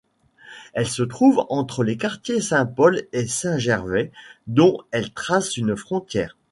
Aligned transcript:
Elle 0.73 0.87
se 0.87 1.03
trouve 1.03 1.45
entre 1.49 1.83
les 1.83 1.95
quartiers 1.95 2.41
Saint-Paul 2.41 3.03
et 3.13 3.27
Saint-Gervais, 3.27 4.11
dont 4.47 4.79
elle 4.89 5.13
trace 5.13 5.57
une 5.57 5.75
frontière. 5.77 6.39